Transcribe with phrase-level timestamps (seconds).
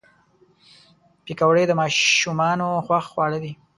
[1.25, 3.51] پکورې د ماشومانو خوښ خواړه دي